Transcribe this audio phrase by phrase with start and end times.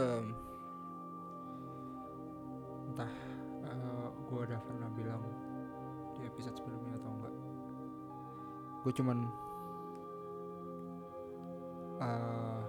[0.00, 0.24] um,
[2.90, 3.12] entah
[3.68, 5.22] uh, gue udah pernah bilang
[6.16, 7.34] di episode sebelumnya atau enggak.
[8.80, 9.18] Gue cuman
[12.00, 12.62] uh,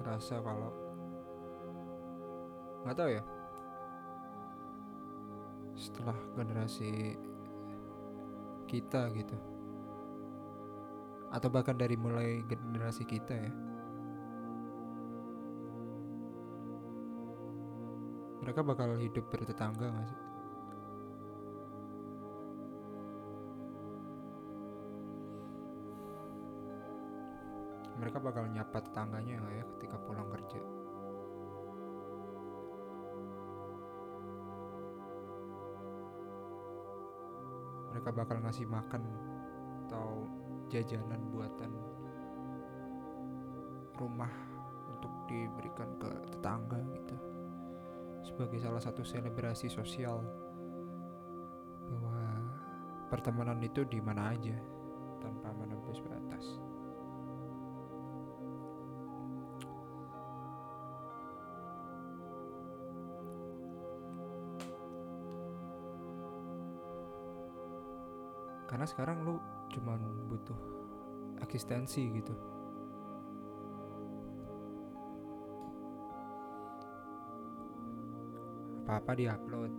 [0.00, 0.70] merasa kalau
[2.84, 3.22] nggak tahu ya.
[5.80, 7.16] Setelah generasi
[8.68, 9.34] kita gitu
[11.30, 13.69] atau bahkan dari mulai generasi kita ya
[18.40, 20.20] mereka bakal hidup bertetangga gak sih?
[28.00, 30.60] Mereka bakal nyapa tetangganya nggak ya ketika pulang kerja?
[37.92, 39.04] Mereka bakal ngasih makan
[39.84, 40.24] atau
[40.72, 41.76] jajanan buatan
[44.00, 44.32] rumah
[44.96, 47.29] untuk diberikan ke tetangga gitu
[48.40, 50.24] sebagai salah satu selebrasi sosial
[51.92, 52.24] bahwa
[53.12, 54.56] pertemanan itu di mana aja
[55.20, 56.56] tanpa menembus batas.
[68.64, 69.36] Karena sekarang lu
[69.68, 70.00] cuman
[70.32, 70.56] butuh
[71.44, 72.32] eksistensi gitu.
[78.90, 79.72] Apa-apa diupload.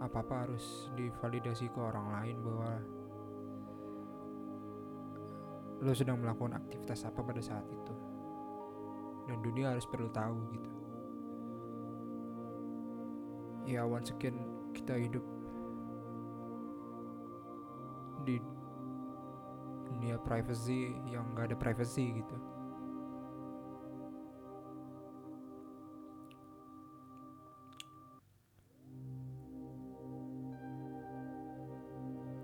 [0.00, 2.72] Apa-apa harus divalidasi ke orang lain bahwa
[5.84, 7.94] lu sedang melakukan aktivitas apa pada saat itu.
[9.28, 10.70] Dan dunia harus perlu tahu gitu.
[13.68, 14.40] Ya once again
[14.72, 15.24] kita hidup
[18.24, 18.40] di
[19.84, 22.40] dunia privacy yang gak ada privacy gitu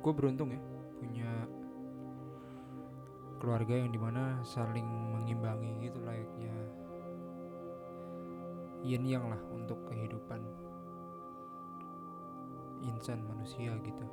[0.06, 0.62] gue beruntung ya
[1.02, 1.26] punya
[3.42, 6.54] keluarga yang di mana saling mengimbangi gitu layaknya
[8.86, 10.46] yin yang lah untuk kehidupan
[12.86, 14.06] insan manusia gitu.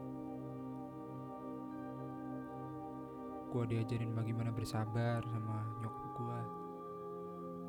[3.53, 6.39] Gue diajarin bagaimana bersabar sama nyokap gue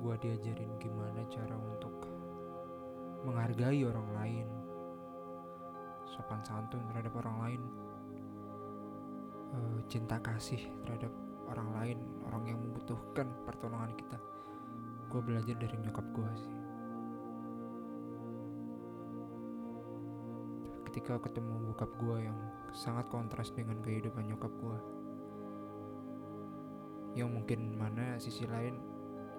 [0.00, 1.92] gue diajarin gimana cara untuk
[3.28, 4.48] menghargai orang lain.
[6.08, 7.83] Sopan santun terhadap orang lain
[9.54, 11.14] uh, cinta kasih terhadap
[11.46, 14.18] orang lain orang yang membutuhkan pertolongan kita.
[15.08, 16.54] Gue belajar dari nyokap gue sih.
[20.90, 22.38] Ketika ketemu bokap gue yang
[22.74, 24.78] sangat kontras dengan kehidupan nyokap gue
[27.14, 28.74] yang mungkin mana sisi lain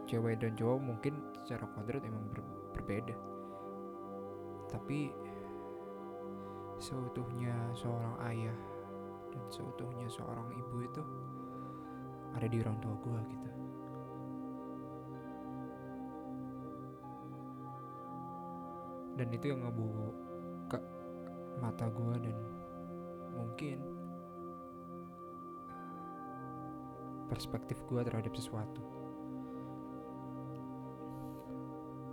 [0.08, 2.40] cewek dan cowok mungkin secara kodrat emang ber
[2.72, 3.16] berbeda.
[4.72, 5.12] Tapi
[6.80, 8.56] seutuhnya seorang ayah
[9.35, 11.03] dan seutuhnya seorang ibu itu
[12.35, 13.50] ada di orang tua gue gitu.
[19.16, 20.79] Dan itu yang ngebuka
[21.59, 22.38] mata gue dan
[23.35, 23.79] mungkin
[27.31, 28.84] perspektif gue terhadap sesuatu.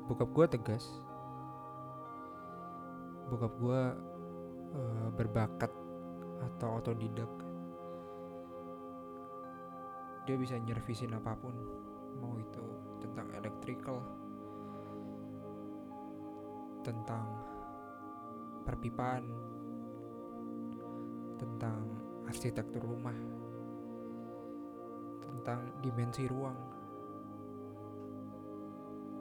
[0.07, 0.87] Bokap gue tegas.
[3.31, 3.83] Bokap gue
[4.79, 5.73] uh, berbakat
[6.43, 7.31] atau otodidak.
[10.27, 11.55] Dia bisa nyervisin apa pun
[12.19, 12.67] mau itu
[13.03, 13.99] tentang electrical
[16.83, 17.27] tentang
[18.67, 19.27] perpipaan
[21.39, 21.83] tentang
[22.27, 23.15] arsitektur rumah
[25.23, 26.59] tentang dimensi ruang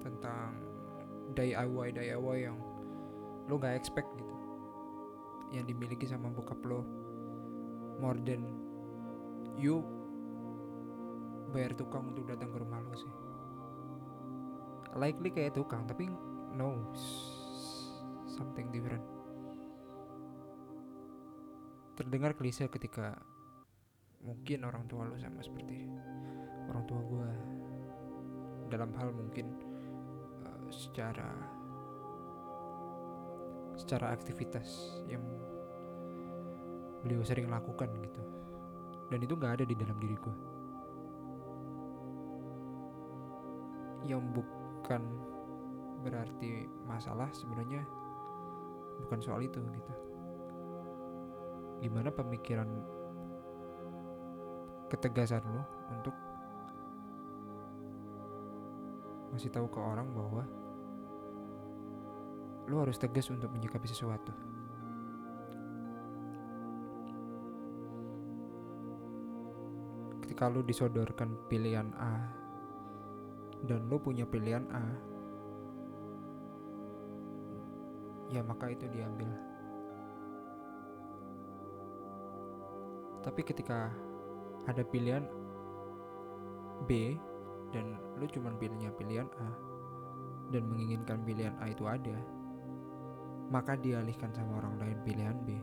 [0.02, 0.54] tentang
[1.34, 2.58] DIY DIY yang
[3.50, 4.36] lo gak expect gitu
[5.54, 6.86] yang dimiliki sama bokap lo
[8.02, 8.42] more than
[9.62, 9.86] you
[11.54, 13.14] bayar tukang untuk datang ke rumah lo sih.
[14.98, 16.10] Likely kayak tukang tapi
[16.58, 16.90] no
[18.26, 19.06] something different.
[21.94, 23.14] Terdengar klise ketika
[24.26, 25.86] mungkin orang tua lo sama seperti
[26.66, 27.30] orang tua gue
[28.74, 29.54] dalam hal mungkin
[30.48, 31.30] uh, secara
[33.76, 35.22] secara aktivitas yang
[37.02, 38.22] beliau sering lakukan gitu.
[39.12, 40.36] Dan itu nggak ada di dalam diri gue
[44.02, 45.02] yang bukan
[46.02, 47.86] berarti masalah sebenarnya
[49.06, 49.94] bukan soal itu gitu.
[51.82, 52.70] Gimana pemikiran
[54.90, 55.64] ketegasan lo
[55.94, 56.16] untuk
[59.32, 60.44] ngasih tahu ke orang bahwa
[62.68, 64.36] lu harus tegas untuk menyikapi sesuatu
[70.48, 72.16] lu disodorkan pilihan A
[73.68, 74.86] dan lu punya pilihan A
[78.32, 79.30] ya maka itu diambil.
[83.22, 83.94] Tapi ketika
[84.66, 85.28] ada pilihan
[86.90, 87.20] B
[87.70, 89.50] dan lu cuma pilihnya pilihan A
[90.50, 92.18] dan menginginkan pilihan A itu ada
[93.52, 95.60] maka dialihkan sama orang lain pilihan B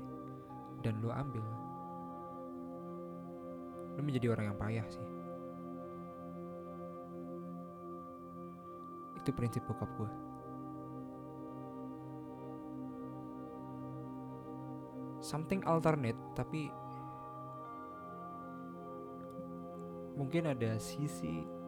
[0.85, 1.43] dan lu ambil
[3.99, 5.09] lu menjadi orang yang payah sih
[9.19, 10.11] itu prinsip bokap gue
[15.19, 16.71] something alternate tapi
[20.19, 21.59] mungkin ada sisi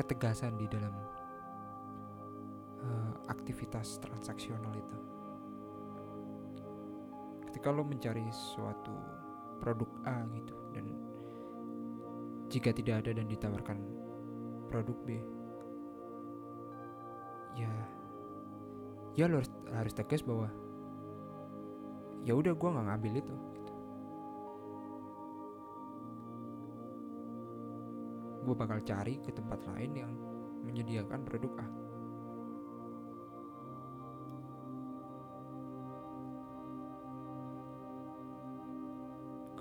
[0.00, 0.92] ketegasan di dalam
[2.84, 4.98] uh, aktivitas transaksional itu.
[7.48, 9.19] Ketika lo mencari suatu
[9.60, 10.90] produk A gitu dan
[12.50, 13.78] jika tidak ada dan ditawarkan
[14.66, 15.22] produk B,
[17.54, 17.70] ya
[19.18, 20.50] ya lo harus, harus tegas bahwa
[22.22, 23.72] ya udah gue nggak ngambil itu gitu.
[28.40, 30.12] gue bakal cari ke tempat lain yang
[30.64, 31.66] menyediakan produk A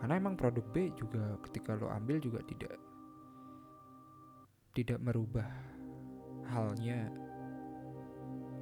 [0.10, 2.82] karena emang produk B juga ketika lo ambil juga tidak
[4.74, 5.46] tidak merubah
[6.50, 7.14] halnya.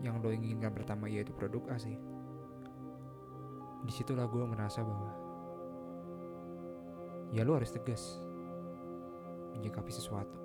[0.03, 1.95] Yang lo inginkan pertama yaitu produk A sih.
[3.79, 5.07] Di situlah gue merasa bahwa
[7.31, 8.19] ya lo harus tegas
[9.55, 10.35] menyikapi sesuatu.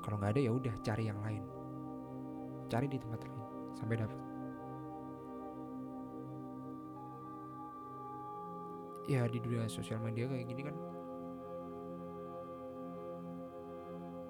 [0.00, 1.44] Kalau nggak ada ya udah cari yang lain.
[2.72, 3.40] Cari di tempat lain
[3.76, 4.25] sampai dapat
[9.06, 10.74] ya di dunia sosial media kayak gini kan.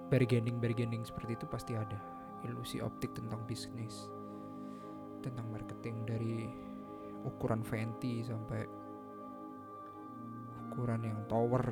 [0.06, 1.98] Bargaining bargaining seperti itu pasti ada.
[2.44, 4.12] Ilusi optik tentang bisnis
[5.24, 6.46] tentang marketing dari
[7.26, 8.62] ukuran venti sampai
[10.70, 11.64] ukuran yang tower.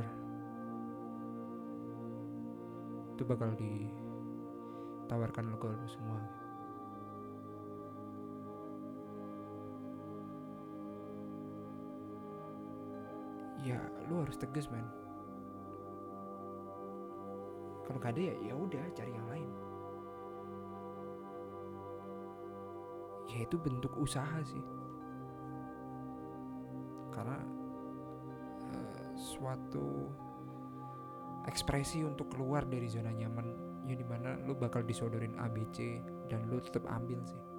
[3.15, 6.44] Itu bakal ditawarkan lo ke semua
[13.65, 13.81] ya
[14.13, 14.85] lu harus tegas man
[17.85, 19.51] kalau gak ada ya ya udah cari yang lain.
[23.29, 24.65] Ya itu bentuk usaha sih.
[27.13, 27.39] Karena
[28.73, 30.09] uh, suatu
[31.45, 33.53] ekspresi untuk keluar dari zona nyaman
[33.85, 36.01] ya di mana lu bakal disodorin ABC
[36.33, 37.54] dan lu tetap ambil sih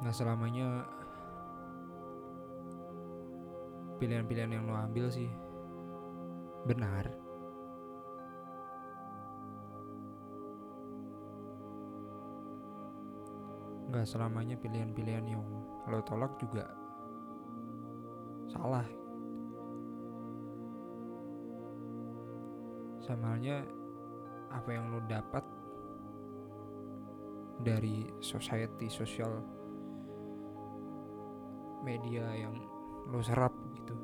[0.00, 0.80] nggak selamanya
[4.00, 5.28] pilihan-pilihan yang lo ambil sih.
[6.64, 7.04] Benar.
[13.92, 15.44] Nggak selamanya pilihan-pilihan yang
[15.84, 16.64] lo tolak juga
[18.48, 18.88] salah.
[23.04, 23.68] Sama halnya
[24.48, 25.44] apa yang lo dapat
[27.60, 29.59] dari society sosial
[31.82, 32.54] media yang
[33.10, 33.94] lo serap gitu.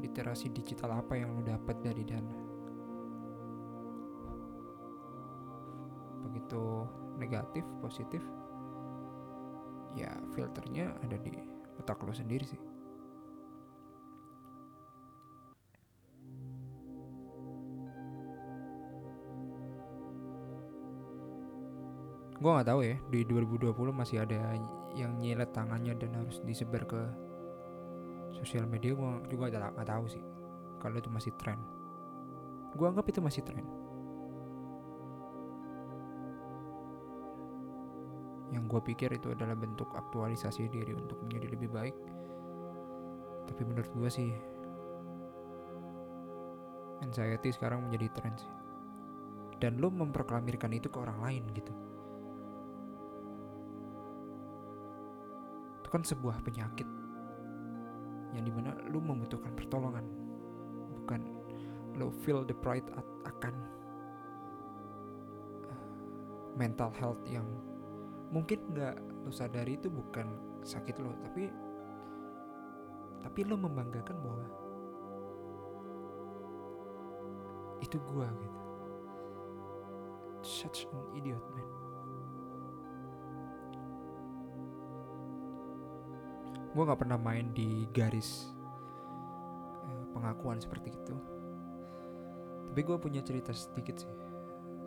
[0.00, 2.36] Literasi digital apa yang lo dapat dari dana?
[6.24, 6.62] Begitu
[7.18, 8.22] negatif positif
[9.94, 11.30] ya filternya ada di
[11.78, 12.73] otak lo sendiri sih
[22.44, 24.52] gue nggak tahu ya di 2020 masih ada
[24.92, 27.00] yang nyilet tangannya dan harus disebar ke
[28.36, 30.20] sosial media gue juga nggak tahu sih
[30.76, 31.56] kalau itu masih tren.
[32.76, 33.64] Gue anggap itu masih tren.
[38.52, 41.96] Yang gue pikir itu adalah bentuk aktualisasi diri untuk menjadi lebih baik.
[43.48, 44.28] Tapi menurut gue sih
[47.00, 48.52] anxiety sekarang menjadi tren sih.
[49.56, 51.72] Dan lo memproklamirkan itu ke orang lain gitu
[55.84, 56.88] itu kan sebuah penyakit.
[58.32, 60.08] Yang di mana lu membutuhkan pertolongan.
[60.96, 61.20] Bukan
[62.00, 62.88] lo feel the pride
[63.28, 63.54] akan
[65.68, 65.84] uh,
[66.56, 67.44] mental health yang
[68.32, 68.96] mungkin nggak
[69.28, 70.26] lo sadari itu bukan
[70.64, 71.52] sakit lo tapi
[73.20, 74.46] tapi lo membanggakan bahwa
[77.84, 78.60] itu gua gitu.
[80.40, 81.83] Such an idiot man
[86.74, 88.50] gue nggak pernah main di garis
[89.86, 91.14] uh, pengakuan seperti itu.
[92.74, 94.14] Tapi gue punya cerita sedikit sih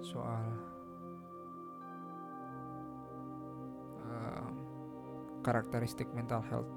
[0.03, 0.44] soal
[4.03, 4.51] uh,
[5.39, 6.67] karakteristik mental health.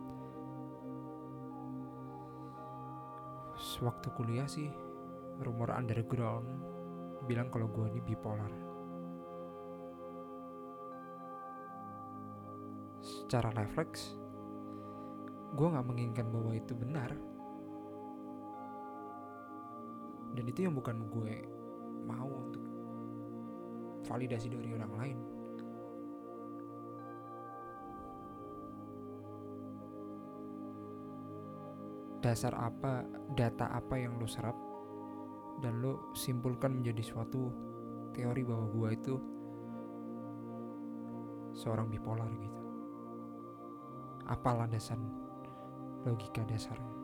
[3.59, 4.71] Sewaktu kuliah sih
[5.43, 6.47] rumor underground
[7.27, 8.55] bilang kalau gue ini bipolar.
[13.03, 14.20] Secara refleks
[15.51, 17.11] gue nggak menginginkan bahwa itu benar.
[20.31, 21.43] Dan itu yang bukan gue
[22.07, 22.63] mau untuk
[24.07, 25.19] validasi dari orang lain.
[32.21, 33.03] Dasar apa
[33.33, 34.55] data apa yang lo serap
[35.65, 37.49] dan lo simpulkan menjadi suatu
[38.13, 39.15] teori bahwa gue itu
[41.57, 42.63] seorang bipolar gitu.
[44.31, 45.30] Apa landasan
[46.05, 46.97] logika dasarnya.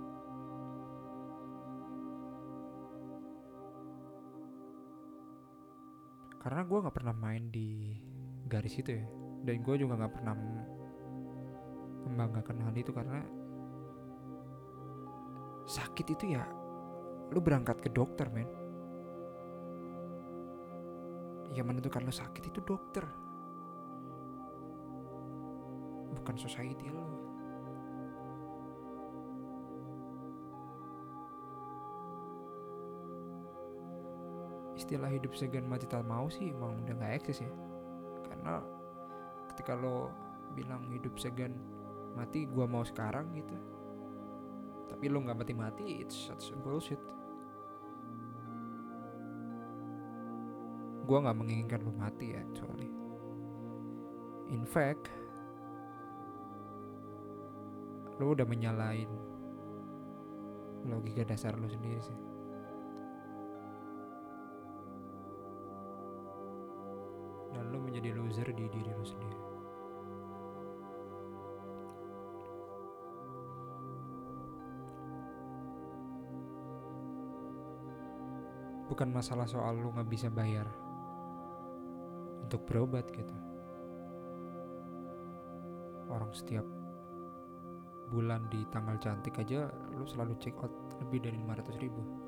[6.40, 7.98] Karena gue nggak pernah main di
[8.46, 9.06] garis itu ya.
[9.42, 10.34] Dan gue juga nggak pernah
[12.06, 13.18] membanggakan hal itu karena
[15.66, 16.46] sakit itu ya
[17.34, 18.46] lu berangkat ke dokter men.
[21.50, 23.02] Yang menentukan lu sakit itu dokter.
[26.14, 27.15] Bukan society lo
[34.86, 37.50] istilah hidup segan mati tak mau sih emang udah nggak eksis ya.
[38.22, 38.62] Karena
[39.50, 40.14] ketika lo
[40.54, 41.58] bilang hidup segan
[42.14, 43.58] mati gua mau sekarang gitu.
[44.86, 47.02] Tapi lo nggak mati-mati it's such bullshit.
[51.02, 52.94] Gue nggak menginginkan lo mati actually.
[54.54, 55.10] In fact
[58.22, 59.10] lo udah menyalain
[60.86, 62.25] logika dasar lo sendiri sih
[68.46, 69.40] loser di diri lo sendiri.
[78.86, 80.70] Bukan masalah soal lu nggak bisa bayar
[82.46, 83.34] untuk berobat gitu.
[86.06, 86.62] Orang setiap
[88.14, 90.70] bulan di tanggal cantik aja lu selalu check out
[91.02, 92.25] lebih dari 500 ribu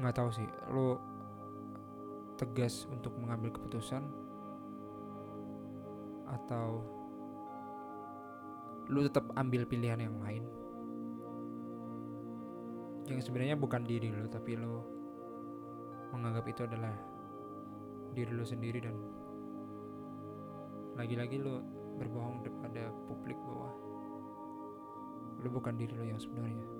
[0.00, 0.48] nggak tahu sih.
[0.72, 0.96] Lu
[2.40, 4.00] tegas untuk mengambil keputusan?
[6.24, 6.82] Atau
[8.88, 10.48] lu tetap ambil pilihan yang lain?
[13.06, 14.80] Yang sebenarnya bukan diri lu tapi lu
[16.10, 16.94] menganggap itu adalah
[18.14, 18.96] diri lu sendiri dan
[20.98, 21.62] lagi-lagi lu
[21.98, 23.70] berbohong kepada publik bahwa
[25.40, 26.79] lu bukan diri lu yang sebenarnya